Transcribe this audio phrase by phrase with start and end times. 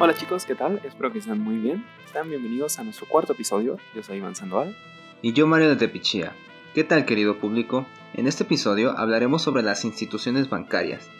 [0.00, 0.80] Hola chicos, ¿qué tal?
[0.84, 1.84] Espero que estén muy bien.
[2.06, 3.78] Están bienvenidos a nuestro cuarto episodio.
[3.96, 4.76] Yo soy Iván Sandoval.
[5.22, 6.36] Y yo Mario de Tepichía.
[6.72, 7.84] ¿Qué tal querido público?
[8.14, 11.10] En este episodio hablaremos sobre las instituciones bancarias,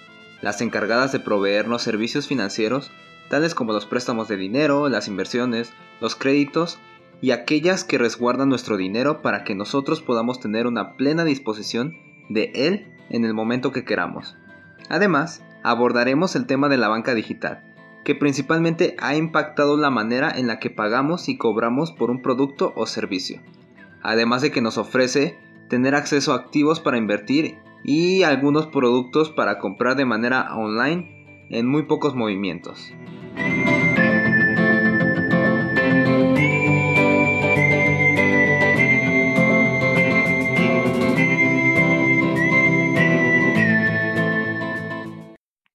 [0.43, 2.93] las encargadas de proveernos servicios financieros,
[3.29, 6.79] tales como los préstamos de dinero, las inversiones, los créditos
[7.21, 11.97] y aquellas que resguardan nuestro dinero para que nosotros podamos tener una plena disposición
[12.29, 14.37] de él en el momento que queramos.
[14.89, 17.68] Además, abordaremos el tema de la banca digital,
[18.09, 22.73] que principalmente ha impactado la manera en la que pagamos y cobramos por un producto
[22.75, 23.43] o servicio,
[24.03, 25.39] además de que nos ofrece
[25.69, 31.67] tener acceso a activos para invertir y algunos productos para comprar de manera online en
[31.67, 32.95] muy pocos movimientos.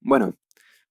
[0.00, 0.34] Bueno,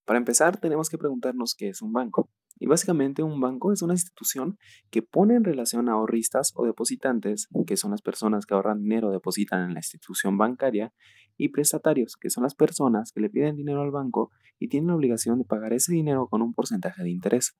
[0.05, 2.29] para empezar tenemos que preguntarnos qué es un banco.
[2.59, 4.57] Y básicamente un banco es una institución
[4.91, 9.09] que pone en relación a ahorristas o depositantes, que son las personas que ahorran dinero
[9.09, 10.93] o depositan en la institución bancaria,
[11.37, 14.95] y prestatarios, que son las personas que le piden dinero al banco y tienen la
[14.95, 17.55] obligación de pagar ese dinero con un porcentaje de interés.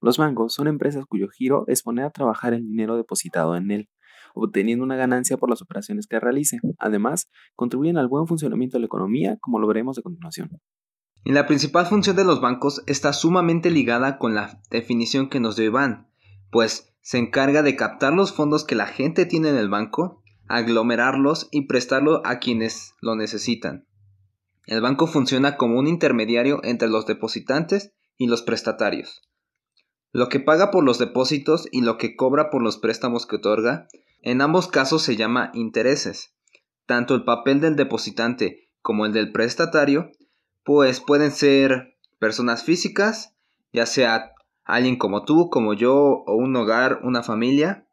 [0.00, 3.88] Los bancos son empresas cuyo giro es poner a trabajar el dinero depositado en él,
[4.34, 6.58] obteniendo una ganancia por las operaciones que realice.
[6.78, 10.50] Además, contribuyen al buen funcionamiento de la economía, como lo veremos a continuación.
[11.24, 15.56] Y la principal función de los bancos está sumamente ligada con la definición que nos
[15.56, 16.08] dio Iván,
[16.50, 21.48] pues se encarga de captar los fondos que la gente tiene en el banco, aglomerarlos
[21.50, 23.86] y prestarlo a quienes lo necesitan.
[24.66, 29.22] El banco funciona como un intermediario entre los depositantes y los prestatarios.
[30.12, 33.88] Lo que paga por los depósitos y lo que cobra por los préstamos que otorga,
[34.20, 36.36] en ambos casos se llama intereses.
[36.86, 40.10] Tanto el papel del depositante como el del prestatario
[40.64, 43.34] pues pueden ser personas físicas,
[43.72, 44.32] ya sea
[44.64, 47.86] alguien como tú, como yo, o un hogar, una familia,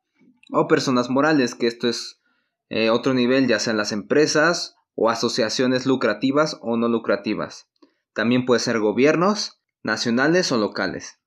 [0.52, 2.22] o personas morales, que esto es
[2.70, 7.70] eh, otro nivel, ya sean las empresas o asociaciones lucrativas o no lucrativas.
[8.14, 11.20] También puede ser gobiernos, nacionales o locales.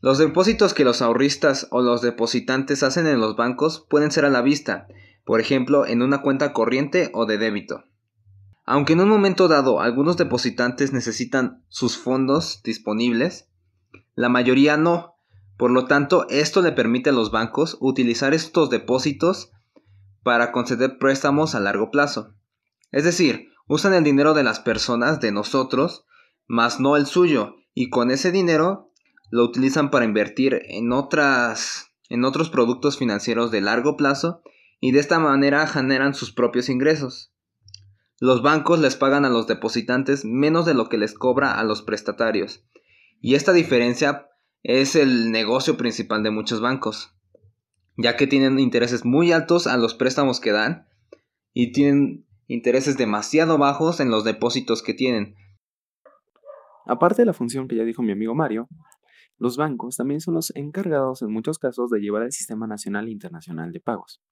[0.00, 4.30] Los depósitos que los ahorristas o los depositantes hacen en los bancos pueden ser a
[4.30, 4.88] la vista,
[5.24, 7.84] por ejemplo en una cuenta corriente o de débito.
[8.66, 13.48] Aunque en un momento dado algunos depositantes necesitan sus fondos disponibles,
[14.16, 15.14] la mayoría no.
[15.56, 19.52] Por lo tanto, esto le permite a los bancos utilizar estos depósitos
[20.24, 22.34] para conceder préstamos a largo plazo.
[22.90, 26.04] Es decir, usan el dinero de las personas, de nosotros,
[26.48, 28.90] más no el suyo, y con ese dinero
[29.30, 34.42] lo utilizan para invertir en otras en otros productos financieros de largo plazo
[34.80, 37.32] y de esta manera generan sus propios ingresos.
[38.18, 41.82] Los bancos les pagan a los depositantes menos de lo que les cobra a los
[41.82, 42.66] prestatarios.
[43.20, 44.28] Y esta diferencia
[44.62, 47.14] es el negocio principal de muchos bancos,
[47.96, 50.88] ya que tienen intereses muy altos a los préstamos que dan
[51.52, 55.34] y tienen intereses demasiado bajos en los depósitos que tienen.
[56.86, 58.68] Aparte de la función que ya dijo mi amigo Mario,
[59.38, 63.10] los bancos también son los encargados en muchos casos de llevar el sistema nacional e
[63.10, 64.22] internacional de pagos.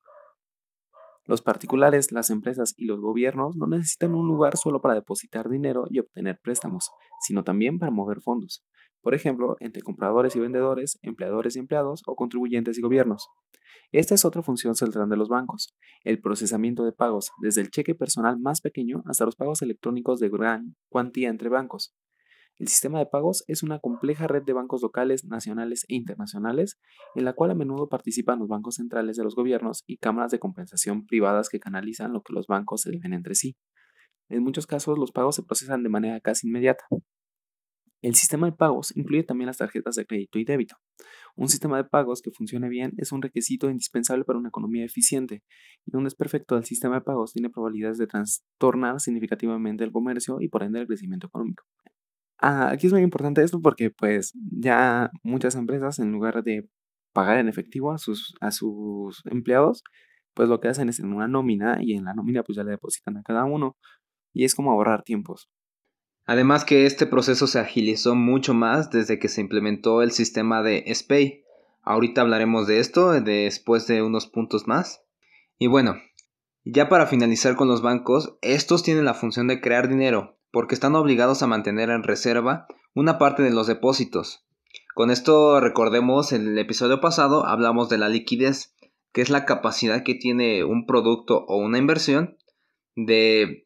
[1.27, 5.87] Los particulares, las empresas y los gobiernos no necesitan un lugar solo para depositar dinero
[5.89, 6.91] y obtener préstamos,
[7.21, 8.63] sino también para mover fondos.
[9.01, 13.29] Por ejemplo, entre compradores y vendedores, empleadores y empleados o contribuyentes y gobiernos.
[13.91, 17.95] Esta es otra función central de los bancos, el procesamiento de pagos, desde el cheque
[17.95, 21.95] personal más pequeño hasta los pagos electrónicos de gran cuantía entre bancos.
[22.57, 26.79] El sistema de pagos es una compleja red de bancos locales, nacionales e internacionales,
[27.17, 30.39] en la cual a menudo participan los bancos centrales de los gobiernos y cámaras de
[30.39, 33.57] compensación privadas que canalizan lo que los bancos se deben entre sí.
[34.29, 36.85] En muchos casos los pagos se procesan de manera casi inmediata.
[38.03, 40.77] El sistema de pagos incluye también las tarjetas de crédito y débito.
[41.37, 45.43] Un sistema de pagos que funcione bien es un requisito indispensable para una economía eficiente,
[45.87, 50.49] y un desperfecto del sistema de pagos tiene probabilidades de trastornar significativamente el comercio y
[50.49, 51.65] por ende el crecimiento económico.
[52.47, 56.69] Ah, aquí es muy importante esto porque pues ya muchas empresas en lugar de
[57.15, 59.83] pagar en efectivo a sus, a sus empleados,
[60.35, 62.73] pues lo que hacen es en una nómina y en la nómina pues ya le
[62.73, 63.79] depositan a cada uno
[64.35, 65.49] y es como ahorrar tiempos.
[66.27, 70.85] Además que este proceso se agilizó mucho más desde que se implementó el sistema de
[70.95, 71.45] SPAY.
[71.81, 75.03] Ahorita hablaremos de esto después de unos puntos más.
[75.57, 75.95] Y bueno,
[76.63, 80.95] ya para finalizar con los bancos, estos tienen la función de crear dinero, porque están
[80.95, 84.47] obligados a mantener en reserva una parte de los depósitos.
[84.95, 88.73] Con esto recordemos, en el episodio pasado hablamos de la liquidez,
[89.13, 92.39] que es la capacidad que tiene un producto o una inversión
[92.95, 93.65] de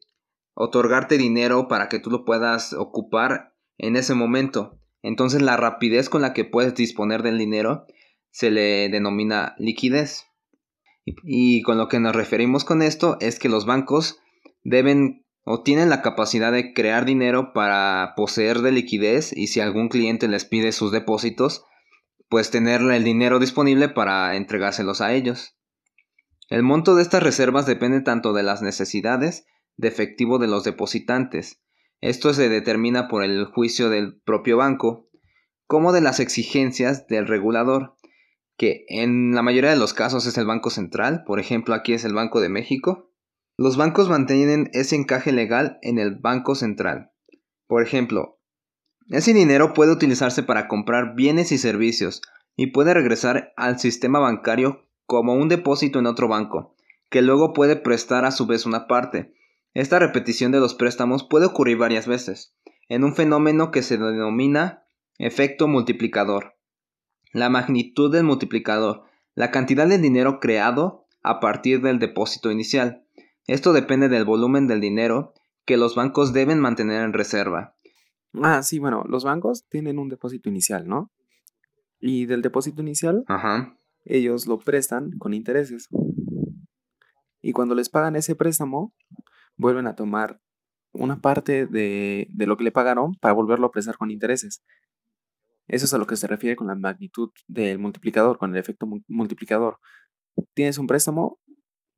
[0.55, 4.79] otorgarte dinero para que tú lo puedas ocupar en ese momento.
[5.03, 7.85] Entonces la rapidez con la que puedes disponer del dinero
[8.31, 10.25] se le denomina liquidez.
[11.05, 14.19] Y con lo que nos referimos con esto es que los bancos
[14.63, 19.89] deben o tienen la capacidad de crear dinero para poseer de liquidez y si algún
[19.89, 21.65] cliente les pide sus depósitos,
[22.29, 25.57] pues tener el dinero disponible para entregárselos a ellos.
[26.49, 31.59] El monto de estas reservas depende tanto de las necesidades de efectivo de los depositantes.
[31.99, 35.09] Esto se determina por el juicio del propio banco,
[35.65, 37.95] como de las exigencias del regulador,
[38.55, 42.05] que en la mayoría de los casos es el Banco Central, por ejemplo aquí es
[42.05, 43.08] el Banco de México.
[43.61, 47.11] Los bancos mantienen ese encaje legal en el Banco Central.
[47.67, 48.39] Por ejemplo,
[49.09, 52.21] ese dinero puede utilizarse para comprar bienes y servicios
[52.55, 56.73] y puede regresar al sistema bancario como un depósito en otro banco,
[57.09, 59.33] que luego puede prestar a su vez una parte.
[59.73, 62.55] Esta repetición de los préstamos puede ocurrir varias veces,
[62.87, 64.83] en un fenómeno que se denomina
[65.17, 66.55] efecto multiplicador.
[67.33, 69.03] La magnitud del multiplicador,
[69.35, 73.03] la cantidad de dinero creado a partir del depósito inicial.
[73.49, 75.33] Esto depende del volumen del dinero
[75.65, 77.75] que los bancos deben mantener en reserva.
[78.33, 81.11] Ah, sí, bueno, los bancos tienen un depósito inicial, ¿no?
[81.99, 83.25] Y del depósito inicial,
[84.05, 85.89] ellos lo prestan con intereses.
[87.41, 88.93] Y cuando les pagan ese préstamo,
[89.57, 90.39] vuelven a tomar
[90.91, 94.63] una parte de, de, lo que le pagaron para volverlo a prestar con intereses.
[95.67, 98.87] Eso es a lo que se refiere con la magnitud del multiplicador, con el efecto
[99.07, 99.79] multiplicador.
[100.53, 101.39] Tienes un préstamo,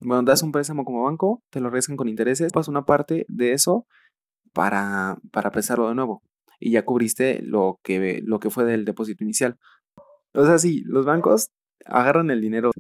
[0.02, 3.54] bueno, das un préstamo como banco, te lo regresan con intereses, pasas una parte de
[3.54, 3.86] eso
[4.54, 6.22] para, para prestarlo de nuevo.
[6.60, 9.58] Y ya cubriste lo que, lo que fue del depósito inicial.
[10.34, 11.52] O sea, sí, los bancos
[11.86, 12.72] agarran el dinero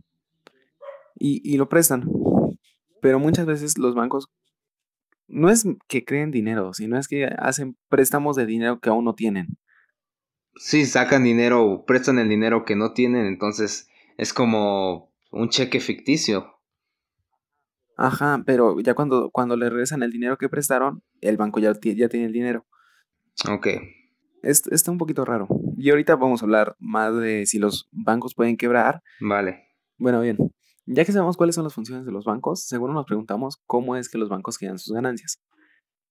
[1.16, 2.08] y, y lo prestan.
[3.02, 4.28] Pero muchas veces los bancos
[5.28, 9.16] no es que creen dinero, sino es que hacen préstamos de dinero que aún no
[9.16, 9.58] tienen.
[10.56, 16.61] Sí, sacan dinero prestan el dinero que no tienen, entonces es como un cheque ficticio.
[18.04, 22.10] Ajá, pero ya cuando, cuando le regresan el dinero que prestaron, el banco ya, ya
[22.10, 22.66] tiene el dinero.
[23.48, 23.68] Ok.
[24.42, 25.48] está un poquito raro.
[25.78, 29.04] Y ahorita vamos a hablar más de si los bancos pueden quebrar.
[29.20, 29.68] Vale.
[30.00, 30.38] Bueno, bien.
[30.88, 34.10] Ya que sabemos cuáles son las funciones de los bancos, seguro nos preguntamos cómo es
[34.10, 35.40] que los bancos generan sus ganancias.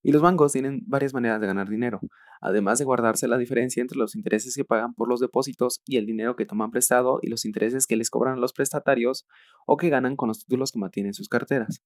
[0.03, 2.01] Y los bancos tienen varias maneras de ganar dinero,
[2.41, 6.07] además de guardarse la diferencia entre los intereses que pagan por los depósitos y el
[6.07, 9.27] dinero que toman prestado y los intereses que les cobran los prestatarios
[9.67, 11.83] o que ganan con los títulos que mantienen sus carteras.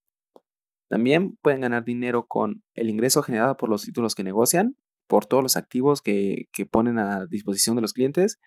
[0.89, 4.77] También pueden ganar dinero con el ingreso generado por los títulos que negocian,
[5.09, 8.39] por todos los activos que, ponen a disposición de los clientes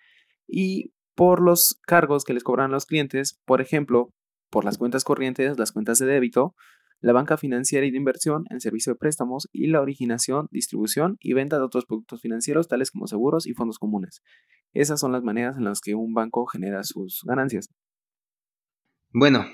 [0.46, 4.14] y por los cargos que les cobran los clientes, por ejemplo,
[4.50, 6.54] por las cuentas corrientes, las cuentas de débito,
[7.00, 11.32] la banca financiera y de inversión, el servicio de préstamos y la originación, distribución y
[11.32, 14.22] venta de otros productos financieros tales como seguros y fondos comunes.
[14.72, 17.68] Esas son las maneras en las que un banco genera sus ganancias.
[19.12, 19.46] Bueno,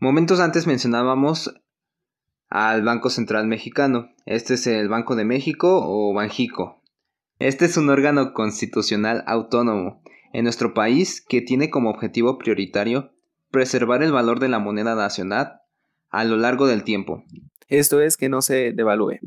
[0.00, 1.54] momentos antes mencionábamos
[2.48, 4.10] al Banco Central Mexicano.
[4.26, 6.82] Este es el Banco de México o Banjico.
[7.38, 10.02] Este es un órgano constitucional autónomo
[10.32, 13.12] en nuestro país que tiene como objetivo prioritario
[13.50, 15.60] preservar el valor de la moneda nacional
[16.14, 17.24] a lo largo del tiempo.
[17.66, 19.18] Esto es que no se devalúe.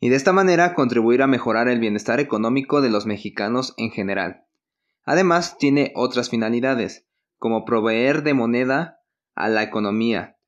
[0.00, 4.44] Y de esta manera contribuir a mejorar el bienestar económico de los mexicanos en general.
[5.04, 7.06] Además, tiene otras finalidades,
[7.38, 9.00] como proveer de moneda
[9.34, 10.38] a la economía,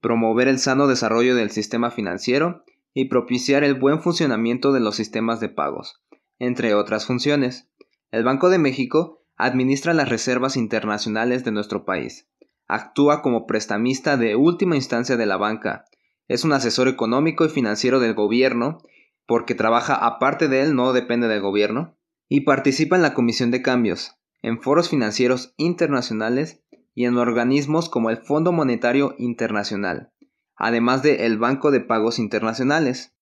[0.00, 5.38] promover el sano desarrollo del sistema financiero y propiciar el buen funcionamiento de los sistemas
[5.38, 6.02] de pagos,
[6.40, 7.70] entre otras funciones.
[8.10, 12.28] El Banco de México administra las reservas internacionales de nuestro país,
[12.70, 15.84] actúa como prestamista de última instancia de la banca,
[16.28, 18.78] es un asesor económico y financiero del gobierno,
[19.26, 21.96] porque trabaja aparte de él, no depende del gobierno,
[22.28, 26.62] y participa en la Comisión de Cambios, en foros financieros internacionales
[26.94, 30.12] y en organismos como el Fondo Monetario Internacional,
[30.54, 33.16] además de el Banco de Pagos Internacionales.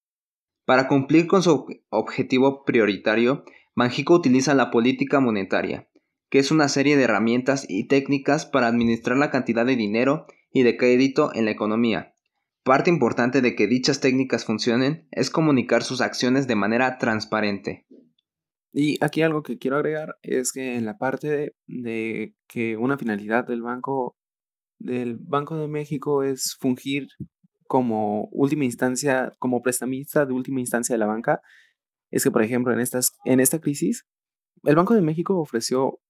[0.66, 5.88] Para cumplir con su objetivo prioritario, Banjico utiliza la política monetaria,
[6.30, 10.62] que es una serie de herramientas y técnicas para administrar la cantidad de dinero y
[10.62, 12.14] de crédito en la economía.
[12.64, 17.86] Parte importante de que dichas técnicas funcionen es comunicar sus acciones de manera transparente.
[18.72, 23.46] Y aquí algo que quiero agregar es que en la parte de, que una finalidad
[23.46, 24.16] del Banco
[24.80, 27.08] del Banco de México es fungir
[27.66, 31.40] como última instancia, como prestamista de última instancia de la banca,
[32.10, 34.06] es que por ejemplo en estas en esta crisis
[34.64, 36.00] el Banco de México ofreció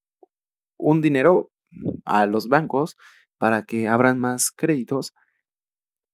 [0.78, 1.50] un dinero
[2.04, 2.96] a los bancos
[3.36, 5.12] para que abran más créditos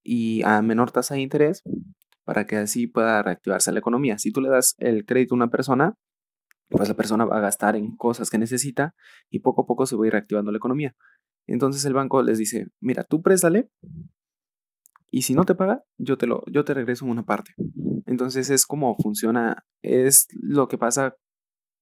[0.03, 1.63] y a menor tasa de interés
[2.23, 4.17] para que así pueda reactivarse la economía.
[4.17, 5.95] Si tú le das el crédito a una persona,
[6.69, 8.95] pues la persona va a gastar en cosas que necesita
[9.29, 10.95] y poco a poco se va a ir reactivando la economía.
[11.47, 13.69] Entonces el banco les dice, mira, tú préstale
[15.11, 17.53] y si no te paga, yo te, lo, yo te regreso una parte.
[18.07, 21.15] Entonces es como funciona, es lo que pasa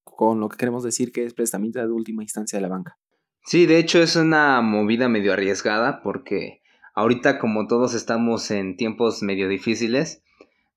[0.04, 2.98] con lo que queremos decir que es prestamista de última instancia de la banca.
[3.46, 6.62] Sí, de hecho es una movida medio arriesgada porque
[6.94, 10.22] ahorita como todos estamos en tiempos medio difíciles,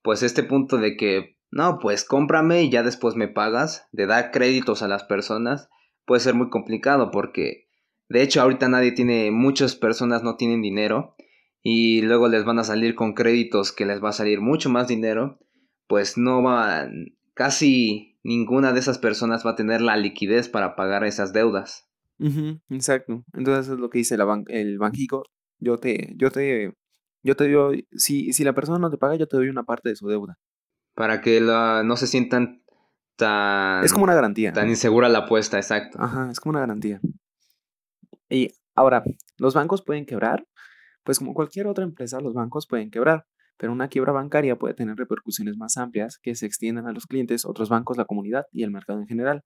[0.01, 4.31] pues este punto de que, no, pues cómprame y ya después me pagas, de dar
[4.31, 5.69] créditos a las personas,
[6.05, 7.67] puede ser muy complicado porque
[8.09, 11.15] de hecho ahorita nadie tiene, muchas personas no tienen dinero
[11.61, 14.87] y luego les van a salir con créditos que les va a salir mucho más
[14.87, 15.39] dinero,
[15.87, 16.87] pues no va,
[17.33, 21.89] casi ninguna de esas personas va a tener la liquidez para pagar esas deudas.
[22.69, 23.23] exacto.
[23.33, 25.23] Entonces es lo que dice la el banquico.
[25.59, 26.73] Yo te, yo te,
[27.23, 29.87] yo te doy, si, si la persona no te paga, yo te doy una parte
[29.87, 30.37] de su deuda.
[30.93, 32.63] Para que la, no se sientan
[33.15, 33.85] tan...
[33.85, 34.51] Es como una garantía.
[34.51, 35.97] Tan insegura la apuesta, exacto.
[36.01, 36.99] Ajá, es como una garantía.
[38.29, 39.05] Y ahora,
[39.37, 40.45] ¿los bancos pueden quebrar?
[41.03, 43.25] Pues como cualquier otra empresa, los bancos pueden quebrar,
[43.57, 47.45] pero una quiebra bancaria puede tener repercusiones más amplias que se extiendan a los clientes,
[47.45, 49.43] otros bancos, la comunidad y el mercado en general.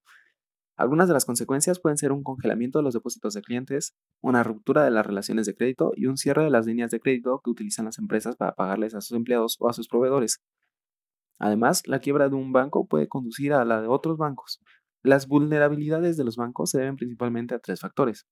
[0.77, 4.83] Algunas de las consecuencias pueden ser un congelamiento de los depósitos de clientes, una ruptura
[4.83, 7.85] de las relaciones de crédito y un cierre de las líneas de crédito que utilizan
[7.85, 10.41] las empresas para pagarles a sus empleados o a sus proveedores.
[11.39, 14.59] Además, la quiebra de un banco puede conducir a la de otros bancos.
[15.03, 18.27] Las vulnerabilidades de los bancos se deben principalmente a tres factores.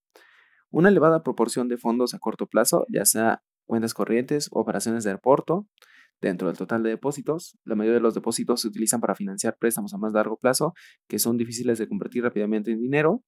[0.71, 5.67] Una elevada proporción de fondos a corto plazo, ya sea cuentas corrientes operaciones de aporto,
[6.21, 7.55] dentro del total de depósitos.
[7.63, 10.73] La mayoría de los depósitos se utilizan para financiar préstamos a más largo plazo
[11.07, 13.23] que son difíciles de convertir rápidamente en dinero.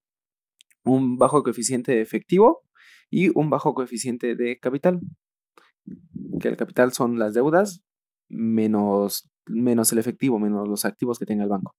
[0.83, 2.63] Un bajo coeficiente de efectivo
[3.11, 4.99] y un bajo coeficiente de capital.
[6.39, 7.83] Que el capital son las deudas
[8.27, 11.75] menos, menos el efectivo, menos los activos que tenga el banco.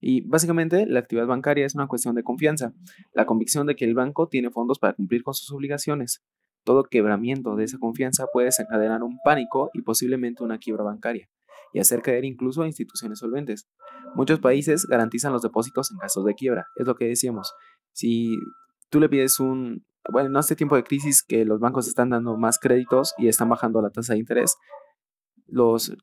[0.00, 2.72] Y básicamente la actividad bancaria es una cuestión de confianza,
[3.12, 6.22] la convicción de que el banco tiene fondos para cumplir con sus obligaciones.
[6.66, 11.28] Todo quebramiento de esa confianza puede desencadenar un pánico y posiblemente una quiebra bancaria,
[11.72, 13.68] y hacer caer incluso a instituciones solventes.
[14.16, 17.54] Muchos países garantizan los depósitos en casos de quiebra, es lo que decíamos.
[17.92, 18.36] Si
[18.90, 22.36] tú le pides un, bueno, en este tiempo de crisis que los bancos están dando
[22.36, 24.56] más créditos y están bajando la tasa de interés,
[25.46, 25.94] los,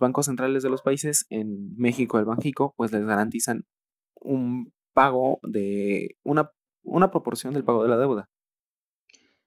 [0.00, 3.64] bancos centrales de los países, en México el Banjico, pues les garantizan
[4.14, 6.50] un pago de una,
[6.82, 8.30] una proporción del pago de la deuda.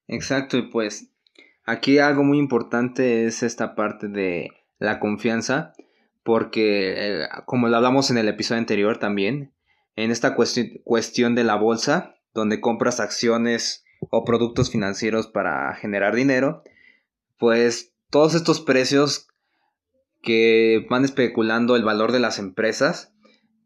[0.07, 1.09] Exacto, y pues
[1.65, 5.73] aquí algo muy importante es esta parte de la confianza,
[6.23, 6.93] porque
[7.23, 9.53] eh, como lo hablamos en el episodio anterior también,
[9.95, 16.63] en esta cuestión de la bolsa, donde compras acciones o productos financieros para generar dinero,
[17.37, 19.27] pues todos estos precios
[20.21, 23.13] que van especulando el valor de las empresas,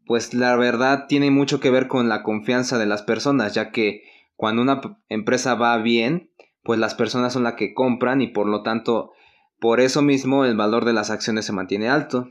[0.06, 4.02] pues la verdad tiene mucho que ver con la confianza de las personas, ya que
[4.38, 6.30] cuando una empresa va bien,
[6.62, 9.10] pues las personas son las que compran y por lo tanto,
[9.58, 12.30] por eso mismo el valor de las acciones se mantiene alto.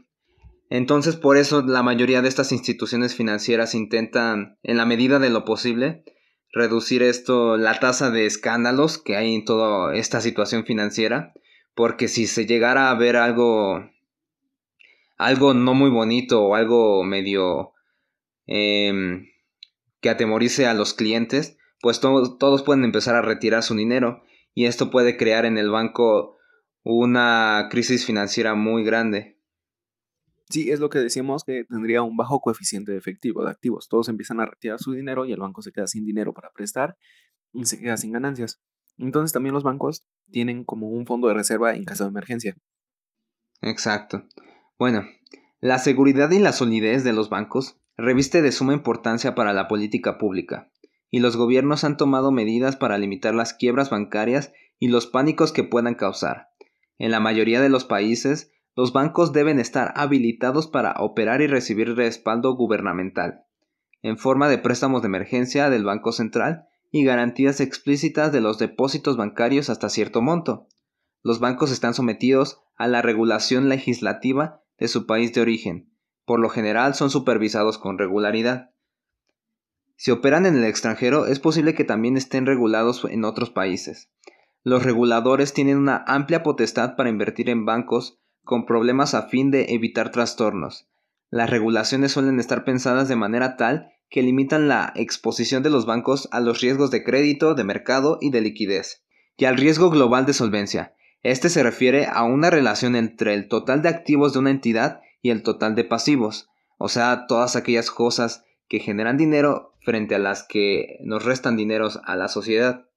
[0.69, 5.43] Entonces, por eso la mayoría de estas instituciones financieras intentan, en la medida de lo
[5.43, 6.05] posible,
[6.53, 11.33] reducir esto, la tasa de escándalos que hay en toda esta situación financiera,
[11.75, 13.83] porque si se llegara a ver algo,
[15.17, 17.73] algo no muy bonito o algo medio
[18.45, 19.27] em,
[19.99, 24.89] que atemorice a los clientes, pues todos pueden empezar a retirar su dinero y esto
[24.89, 26.37] puede crear en el banco
[26.83, 29.37] una crisis financiera muy grande.
[30.49, 33.89] Sí, es lo que decíamos que tendría un bajo coeficiente de efectivo de activos.
[33.89, 36.97] Todos empiezan a retirar su dinero y el banco se queda sin dinero para prestar
[37.51, 38.61] y se queda sin ganancias.
[38.97, 42.55] Entonces también los bancos tienen como un fondo de reserva en caso de emergencia.
[43.61, 44.23] Exacto.
[44.79, 45.03] Bueno,
[45.59, 50.17] la seguridad y la solidez de los bancos reviste de suma importancia para la política
[50.17, 50.71] pública,
[51.09, 55.63] y los gobiernos han tomado medidas para limitar las quiebras bancarias y los pánicos que
[55.63, 56.49] puedan causar.
[56.97, 61.95] En la mayoría de los países, los bancos deben estar habilitados para operar y recibir
[61.95, 63.45] respaldo gubernamental,
[64.01, 69.17] en forma de préstamos de emergencia del Banco Central y garantías explícitas de los depósitos
[69.17, 70.67] bancarios hasta cierto monto.
[71.23, 75.91] Los bancos están sometidos a la regulación legislativa de su país de origen.
[76.25, 78.71] Por lo general son supervisados con regularidad.
[79.97, 84.09] Si operan en el extranjero, es posible que también estén regulados en otros países.
[84.63, 89.73] Los reguladores tienen una amplia potestad para invertir en bancos con problemas a fin de
[89.73, 90.87] evitar trastornos.
[91.31, 96.29] Las regulaciones suelen estar pensadas de manera tal que limitan la exposición de los bancos
[96.31, 99.03] a los riesgos de crédito, de mercado y de liquidez,
[99.35, 100.93] y al riesgo global de solvencia.
[101.23, 105.31] Este se refiere a una relación entre el total de activos de una entidad y
[105.31, 106.49] el total de pasivos.
[106.77, 111.99] o sea, todas aquellas cosas que generan dinero frente a las que nos restan dineros
[112.05, 112.87] a la sociedad.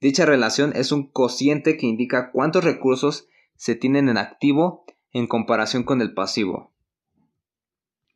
[0.00, 5.82] Dicha relación es un cociente que indica cuántos recursos se tienen en activo en comparación
[5.82, 6.72] con el pasivo.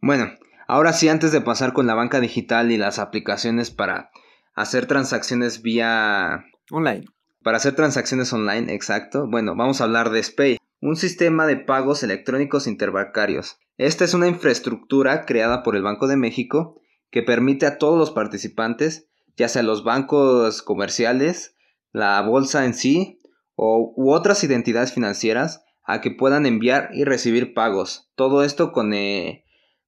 [0.01, 0.31] Bueno,
[0.69, 4.11] ahora sí, antes de pasar con la banca digital y las aplicaciones para
[4.55, 7.07] hacer transacciones vía online.
[7.43, 9.27] Para hacer transacciones online, exacto.
[9.29, 13.59] Bueno, vamos a hablar de SPAY, un sistema de pagos electrónicos interbancarios.
[13.77, 16.81] Esta es una infraestructura creada por el Banco de México
[17.15, 21.55] que permite a todos los participantes, ya sea los bancos comerciales,
[21.93, 23.21] la bolsa en sí
[23.55, 28.11] o, u otras identidades financieras, a que puedan enviar y recibir pagos.
[28.17, 29.45] Todo esto con, eh,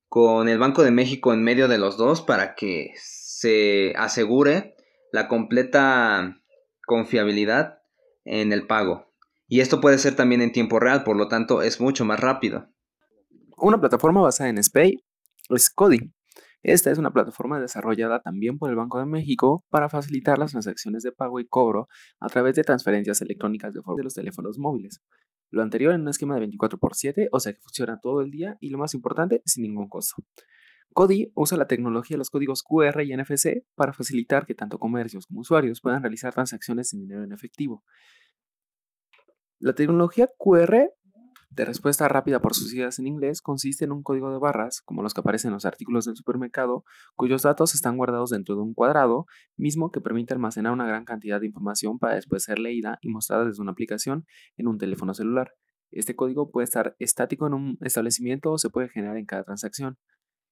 [0.08, 4.76] con el Banco de México en medio de los dos para que se asegure
[5.10, 6.40] la completa
[6.86, 7.80] confiabilidad
[8.24, 9.12] en el pago.
[9.48, 12.68] Y esto puede ser también en tiempo real, por lo tanto es mucho más rápido.
[13.56, 15.02] Una plataforma basada en SPAY
[15.50, 16.12] es Cody.
[16.68, 21.04] Esta es una plataforma desarrollada también por el Banco de México para facilitar las transacciones
[21.04, 21.86] de pago y cobro
[22.18, 25.00] a través de transferencias electrónicas de, de los teléfonos móviles.
[25.52, 28.70] Lo anterior en un esquema de 24x7, o sea que funciona todo el día y
[28.70, 30.24] lo más importante, sin ningún costo.
[30.92, 35.28] Cody usa la tecnología de los códigos QR y NFC para facilitar que tanto comercios
[35.28, 37.84] como usuarios puedan realizar transacciones sin dinero en efectivo.
[39.60, 40.90] La tecnología QR
[41.50, 45.02] de respuesta rápida por sus siglas en inglés consiste en un código de barras, como
[45.02, 46.84] los que aparecen en los artículos del supermercado,
[47.14, 49.26] cuyos datos están guardados dentro de un cuadrado,
[49.56, 53.44] mismo que permite almacenar una gran cantidad de información para después ser leída y mostrada
[53.44, 54.26] desde una aplicación
[54.56, 55.52] en un teléfono celular.
[55.90, 59.98] Este código puede estar estático en un establecimiento o se puede generar en cada transacción.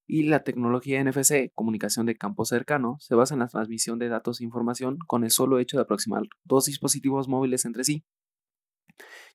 [0.07, 4.41] Y la tecnología NFC, comunicación de campo cercano, se basa en la transmisión de datos
[4.41, 8.05] e información con el solo hecho de aproximar dos dispositivos móviles entre sí.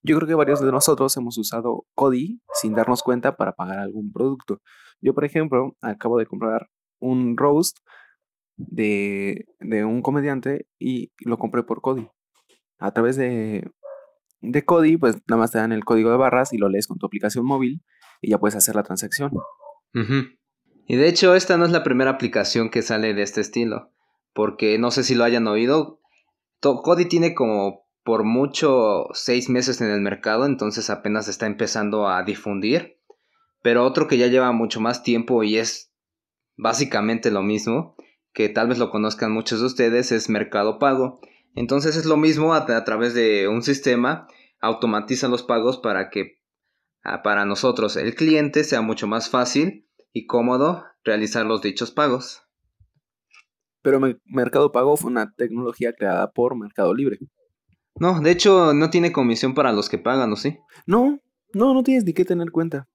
[0.01, 4.11] Yo creo que varios de nosotros hemos usado Cody sin darnos cuenta para pagar algún
[4.11, 4.61] producto.
[5.01, 7.77] Yo, por ejemplo, acabo de comprar un roast
[8.55, 12.07] de, un comediante y lo compré por Cody.
[12.77, 13.69] A través de,
[14.41, 16.97] de Cody, pues nada más te dan el código de barras y lo lees con
[16.97, 17.81] tu aplicación móvil
[18.21, 19.31] y ya puedes hacer la transacción.
[19.93, 23.91] Y de hecho, esta no es la primera aplicación que sale de este estilo.
[24.33, 25.99] Porque no sé si lo hayan oído.
[26.61, 32.23] Cody tiene como por mucho seis meses en el mercado, entonces apenas está empezando a
[32.23, 32.97] difundir.
[33.61, 35.93] Pero otro que ya lleva mucho más tiempo y es
[36.57, 37.95] básicamente lo mismo,
[38.33, 41.21] que tal vez lo conozcan muchos de ustedes, es Mercado Pago.
[41.53, 44.27] Entonces es lo mismo a, través de un sistema,
[44.59, 46.41] automatiza los pagos para que
[47.23, 52.41] para nosotros el cliente sea mucho más fácil y cómodo realizar los dichos pagos.
[53.83, 57.19] Pero Mercado Pago fue una tecnología creada por Mercado Libre.
[57.99, 60.57] No, de hecho no tiene comisión para los que pagan, ¿o sí?
[60.85, 61.19] No,
[61.53, 62.87] no, no tienes ni que tener cuenta.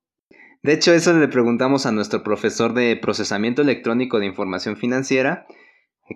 [0.62, 5.46] De hecho, eso le preguntamos a nuestro profesor de procesamiento electrónico de información financiera,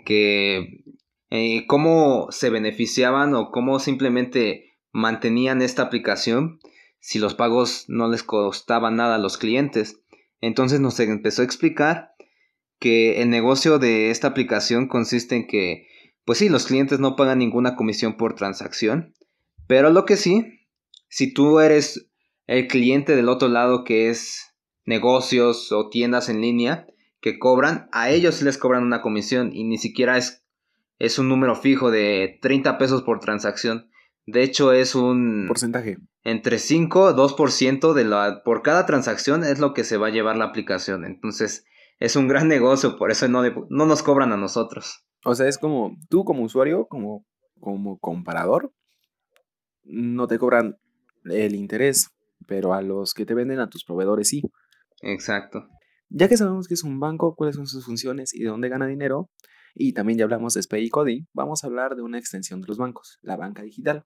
[0.07, 0.85] que
[1.29, 6.61] eh, cómo se beneficiaban o cómo simplemente mantenían esta aplicación
[6.99, 10.01] si los pagos no les costaban nada a los clientes.
[10.41, 12.13] Entonces nos empezó a explicar
[12.79, 15.89] que el negocio de esta aplicación consiste en que
[16.29, 19.15] pues sí, los clientes no pagan ninguna comisión por transacción,
[19.67, 20.61] pero lo que sí,
[21.09, 22.11] si tú eres
[22.47, 26.87] el cliente del otro lado que es negocios o tiendas en línea
[27.23, 30.45] que cobran, a ellos sí les cobran una comisión y ni siquiera es,
[30.99, 33.89] es un número fijo de 30 pesos por transacción.
[34.27, 35.97] De hecho es un porcentaje.
[36.25, 40.37] Entre 5 2% de la por cada transacción es lo que se va a llevar
[40.37, 41.07] la aplicación.
[41.07, 41.65] Entonces,
[41.99, 45.08] es un gran negocio, por eso no, no nos cobran a nosotros.
[45.25, 47.25] O sea, es como tú como usuario, como,
[47.61, 48.73] como comparador,
[49.85, 50.77] no te cobran
[51.25, 52.11] el interés,
[52.47, 54.43] pero a los que te venden a tus proveedores sí.
[55.03, 55.69] Exacto.
[56.09, 58.87] Ya que sabemos que es un banco, cuáles son sus funciones y de dónde gana
[58.87, 59.31] dinero,
[59.75, 62.69] y también ya hablamos de SPAY y Cody, vamos a hablar de una extensión de
[62.69, 64.05] los bancos, la banca digital.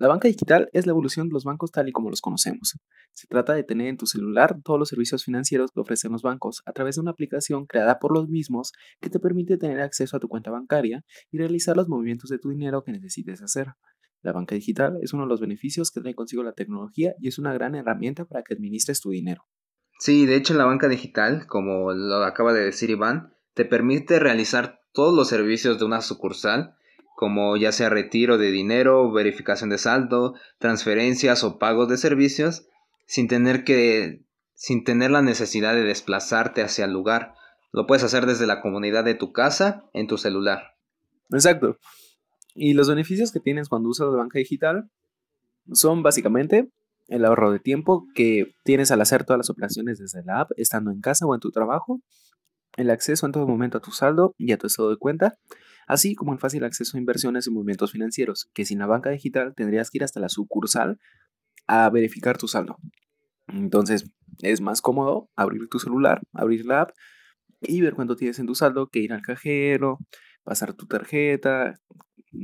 [0.00, 2.78] La banca digital es la evolución de los bancos tal y como los conocemos.
[3.12, 6.62] Se trata de tener en tu celular todos los servicios financieros que ofrecen los bancos
[6.66, 10.20] a través de una aplicación creada por los mismos que te permite tener acceso a
[10.20, 13.72] tu cuenta bancaria y realizar los movimientos de tu dinero que necesites hacer.
[14.22, 17.40] La banca digital es uno de los beneficios que trae consigo la tecnología y es
[17.40, 19.46] una gran herramienta para que administres tu dinero.
[19.98, 24.78] Sí, de hecho la banca digital, como lo acaba de decir Iván, te permite realizar
[24.92, 26.76] todos los servicios de una sucursal
[27.18, 32.68] como ya sea retiro de dinero, verificación de saldo, transferencias o pagos de servicios,
[33.08, 37.34] sin tener que sin tener la necesidad de desplazarte hacia el lugar.
[37.72, 40.76] Lo puedes hacer desde la comunidad de tu casa en tu celular.
[41.32, 41.78] Exacto.
[42.54, 44.88] Y los beneficios que tienes cuando usas la banca digital
[45.72, 46.70] son básicamente
[47.08, 50.92] el ahorro de tiempo que tienes al hacer todas las operaciones desde la app, estando
[50.92, 52.00] en casa o en tu trabajo,
[52.78, 55.36] el acceso en todo momento a tu saldo y a tu estado de cuenta,
[55.86, 59.54] así como el fácil acceso a inversiones y movimientos financieros, que sin la banca digital
[59.54, 60.98] tendrías que ir hasta la sucursal
[61.66, 62.78] a verificar tu saldo.
[63.48, 64.10] Entonces
[64.42, 66.90] es más cómodo abrir tu celular, abrir la app
[67.60, 69.98] y ver cuánto tienes en tu saldo que ir al cajero,
[70.44, 71.74] pasar tu tarjeta,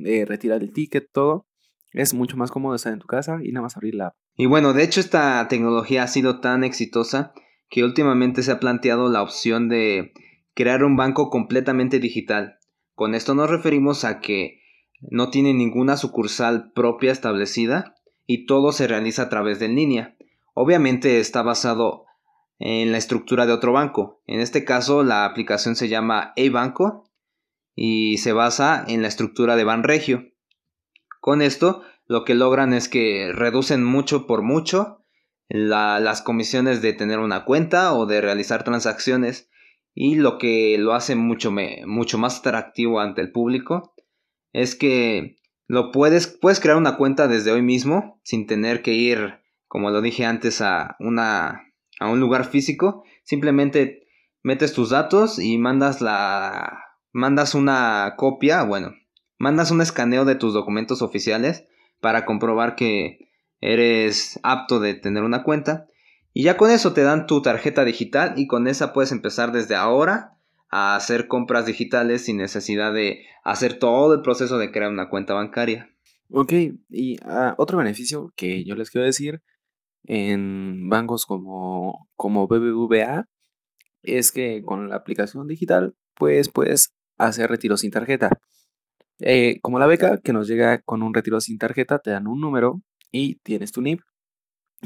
[0.04, 1.46] eh, retirar el ticket, todo.
[1.92, 4.14] Es mucho más cómodo estar en tu casa y nada más abrir la app.
[4.36, 7.32] Y bueno, de hecho esta tecnología ha sido tan exitosa
[7.70, 10.12] que últimamente se ha planteado la opción de
[10.54, 12.58] crear un banco completamente digital.
[12.94, 14.60] Con esto nos referimos a que
[15.00, 20.16] no tiene ninguna sucursal propia establecida y todo se realiza a través de línea.
[20.54, 22.06] Obviamente está basado
[22.58, 24.22] en la estructura de otro banco.
[24.26, 27.10] En este caso la aplicación se llama eBanco
[27.74, 30.30] y se basa en la estructura de Banregio.
[31.20, 35.00] Con esto lo que logran es que reducen mucho por mucho
[35.48, 39.50] las comisiones de tener una cuenta o de realizar transacciones
[39.94, 41.52] y lo que lo hace mucho,
[41.86, 43.94] mucho más atractivo ante el público
[44.52, 49.40] es que lo puedes, puedes crear una cuenta desde hoy mismo sin tener que ir,
[49.66, 53.04] como lo dije antes, a, una, a un lugar físico.
[53.22, 54.06] Simplemente
[54.42, 56.80] metes tus datos y mandas la
[57.12, 58.92] mandas una copia, bueno,
[59.38, 61.66] mandas un escaneo de tus documentos oficiales
[62.00, 63.30] para comprobar que
[63.60, 65.86] eres apto de tener una cuenta.
[66.34, 69.76] Y ya con eso te dan tu tarjeta digital y con esa puedes empezar desde
[69.76, 70.36] ahora
[70.68, 75.32] a hacer compras digitales sin necesidad de hacer todo el proceso de crear una cuenta
[75.32, 75.88] bancaria.
[76.30, 76.52] Ok,
[76.90, 79.42] y ah, otro beneficio que yo les quiero decir
[80.02, 83.28] en bancos como, como BBVA
[84.02, 88.30] es que con la aplicación digital pues puedes hacer retiros sin tarjeta.
[89.20, 92.40] Eh, como la beca que nos llega con un retiro sin tarjeta, te dan un
[92.40, 94.00] número y tienes tu NIP.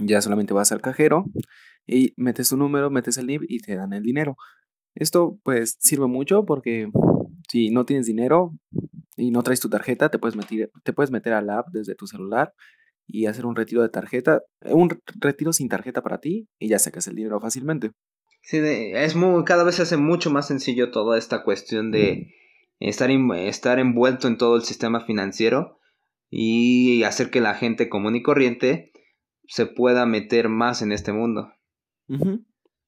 [0.01, 1.27] Ya solamente vas al cajero
[1.87, 4.37] y metes tu número, metes el NIP y te dan el dinero.
[4.95, 6.91] Esto pues sirve mucho porque
[7.51, 8.53] si no tienes dinero
[9.17, 11.95] y no traes tu tarjeta, te puedes meter, te puedes meter a la app desde
[11.95, 12.55] tu celular
[13.07, 17.07] y hacer un retiro de tarjeta, un retiro sin tarjeta para ti y ya sacas
[17.07, 17.93] el dinero fácilmente.
[18.43, 22.35] Sí, es muy, cada vez se hace mucho más sencillo toda esta cuestión de
[22.81, 25.79] estar, estar envuelto en todo el sistema financiero
[26.31, 28.88] y hacer que la gente común y corriente
[29.49, 31.53] se pueda meter más en este mundo.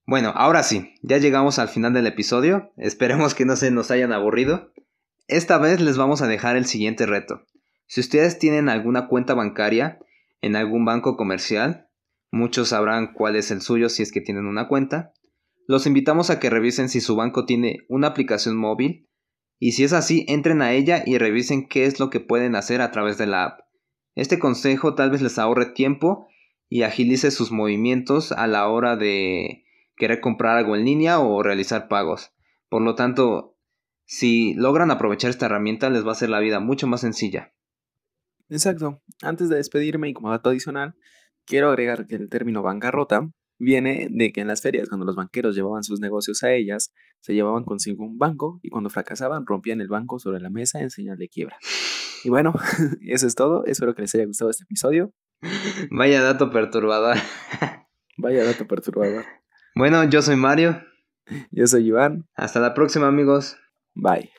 [0.07, 2.73] Bueno, ahora sí, ya llegamos al final del episodio.
[2.77, 4.73] Esperemos que no se nos hayan aburrido.
[5.27, 7.43] Esta vez les vamos a dejar el siguiente reto.
[7.87, 9.99] Si ustedes tienen alguna cuenta bancaria
[10.43, 11.89] en algún banco comercial,
[12.31, 15.13] muchos sabrán cuál es el suyo si es que tienen una cuenta,
[15.67, 19.09] los invitamos a que revisen si su banco tiene una aplicación móvil
[19.59, 22.81] y si es así, entren a ella y revisen qué es lo que pueden hacer
[22.81, 23.61] a través de la app.
[24.15, 26.29] Este consejo tal vez les ahorre tiempo
[26.71, 29.65] y agilice sus movimientos a la hora de
[29.97, 32.33] querer comprar algo en línea o realizar pagos.
[32.71, 33.59] Por lo tanto,
[34.07, 37.53] si logran aprovechar esta herramienta les va a hacer la vida mucho más sencilla.
[38.49, 39.03] Exacto.
[39.21, 40.95] Antes de despedirme y como dato adicional,
[41.45, 43.29] quiero agregar que el término bancarrota
[43.59, 47.35] viene de que en las ferias, cuando los banqueros llevaban sus negocios a ellas, se
[47.35, 51.19] llevaban consigo un banco y cuando fracasaban rompían el banco sobre la mesa en señal
[51.19, 51.59] de quiebra.
[52.23, 52.55] Y bueno,
[53.07, 53.65] eso es todo.
[53.67, 55.13] Espero que les haya gustado este episodio.
[55.91, 57.17] Vaya dato perturbador.
[58.17, 59.25] Vaya dato perturbador.
[59.75, 60.83] Bueno, yo soy Mario.
[61.51, 62.29] Yo soy Iván.
[62.35, 63.57] Hasta la próxima, amigos.
[63.95, 64.31] Bye.